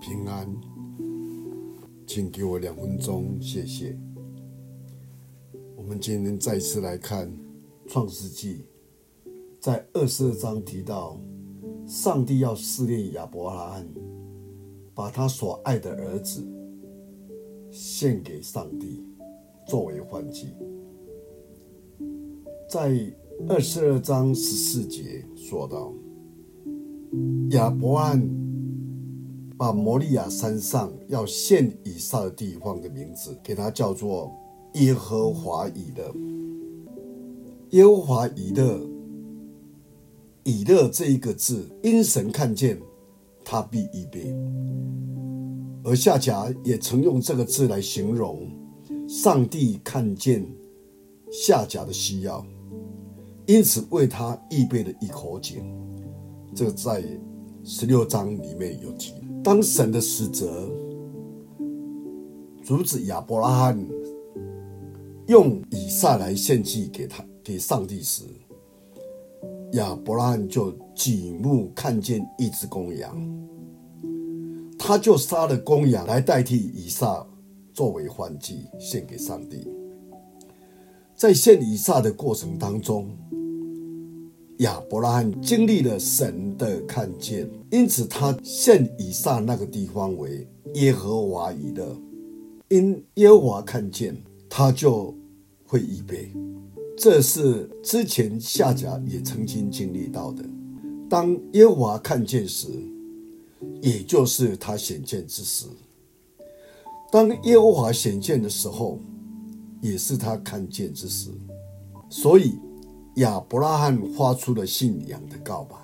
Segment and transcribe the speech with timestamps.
[0.00, 0.48] 平安，
[2.06, 3.94] 请给我两分钟，谢谢。
[5.76, 7.28] 我们今天再次来看
[7.86, 8.64] 《创世纪》，
[9.60, 11.20] 在二十二章提到，
[11.86, 13.86] 上帝要试炼亚伯拉罕，
[14.94, 16.42] 把他所爱的儿子
[17.70, 19.04] 献给上帝，
[19.68, 20.54] 作为换祭。
[22.66, 22.90] 在
[23.50, 25.92] 二十二章十四节说道。
[27.50, 28.20] 亚伯兰
[29.60, 34.34] 把摩利亚山上要献以撒的地方的名字给他叫做
[34.72, 36.14] 耶和华以勒。
[37.72, 38.80] 耶和华以勒，
[40.44, 42.80] 以勒这一个字，因神看见
[43.44, 44.34] 他必预备，
[45.84, 48.48] 而夏甲也曾用这个字来形容
[49.06, 50.42] 上帝看见
[51.30, 52.42] 夏甲的需要，
[53.46, 55.62] 因此为他预备了一口井。
[56.54, 57.04] 这在
[57.62, 59.14] 十六章里面有提。
[59.42, 60.68] 当神的使者
[62.62, 63.88] 阻止亚伯拉罕
[65.28, 68.24] 用以撒来献祭给他给上帝时，
[69.72, 73.16] 亚伯拉罕就举目看见一只公羊，
[74.78, 77.26] 他就杀了公羊来代替以撒
[77.72, 79.68] 作为换祭献给上帝。
[81.14, 83.10] 在献以撒的过程当中，
[84.60, 91.96] 亚伯拉罕经历了神的看见，因此他献以撒那个地方为耶和华以勒。
[92.68, 94.14] 因耶和华看见，
[94.50, 95.14] 他就
[95.66, 96.30] 会预备。
[96.94, 100.44] 这是之前夏甲也曾经经历到的。
[101.08, 102.68] 当耶和华看见时，
[103.80, 105.68] 也就是他显现之时；
[107.10, 109.00] 当耶和华显现的时候，
[109.80, 111.30] 也是他看见之时。
[112.10, 112.58] 所以。
[113.16, 115.76] 亚伯拉罕发出了信仰的告白：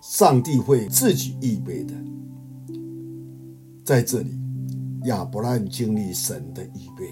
[0.00, 1.94] 上帝会自己预备的。
[3.84, 4.30] 在这里，
[5.04, 7.10] 亚伯拉罕经历神的预备，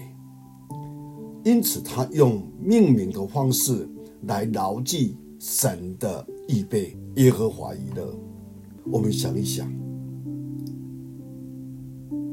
[1.43, 3.87] 因此他用命名的方式
[4.23, 6.97] 来牢记神的预备。
[7.15, 8.17] 耶和华以勒，
[8.85, 9.69] 我们想一想，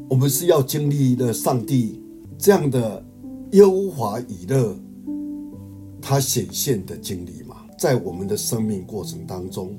[0.09, 2.01] 我们是要经历了上帝
[2.39, 3.05] 这样的
[3.53, 4.79] 耶和华以勒。
[6.09, 9.77] 他显现的经历嘛，在我们的生命过程当中，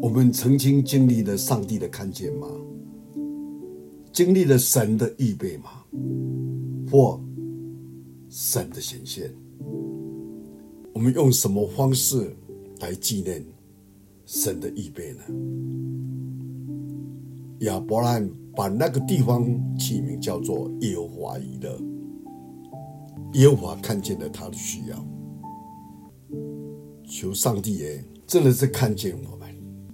[0.00, 2.48] 我们曾经经历了上帝的看见吗？
[4.10, 5.84] 经历了神的预备吗？
[6.90, 7.20] 或
[8.30, 9.30] 神的显现？
[10.94, 12.34] 我们用什么方式
[12.80, 13.44] 来纪念
[14.24, 15.20] 神的预备呢？
[17.66, 18.26] 亚伯兰
[18.56, 19.46] 把那个地方
[19.78, 21.78] 起名叫做耶和华以勒。
[23.34, 25.06] 耶和华看见了他的需要，
[27.04, 29.48] 求上帝耶，真的是看见我们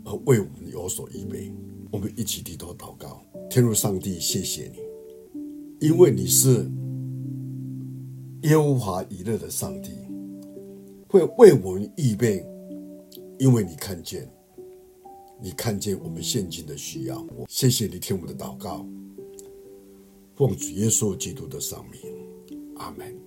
[0.04, 1.52] 而为我们有所预备。
[1.90, 6.68] 我们一起低头祷告，天父上帝，谢谢你，因为你是
[8.42, 9.90] 耶和华以勒的上帝，
[11.08, 12.44] 会为我们预备，
[13.38, 14.28] 因为你看见，
[15.40, 17.24] 你看见我们现今的需要。
[17.48, 18.84] 谢谢你听我们的祷告，
[20.34, 22.00] 奉主耶稣基督的圣名。
[22.76, 23.23] 阿门。